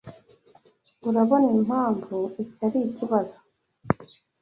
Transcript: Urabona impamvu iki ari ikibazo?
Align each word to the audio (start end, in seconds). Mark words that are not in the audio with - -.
Urabona 1.09 1.47
impamvu 1.59 2.17
iki 2.43 2.59
ari 2.67 2.79
ikibazo? 2.89 3.37